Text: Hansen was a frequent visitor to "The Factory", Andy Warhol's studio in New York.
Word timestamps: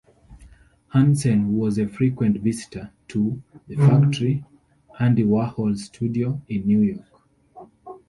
Hansen 0.93 1.59
was 1.59 1.77
a 1.77 1.87
frequent 1.87 2.39
visitor 2.39 2.89
to 3.09 3.39
"The 3.67 3.75
Factory", 3.75 4.43
Andy 4.99 5.23
Warhol's 5.23 5.83
studio 5.83 6.41
in 6.49 6.65
New 6.65 6.81
York. 6.81 7.69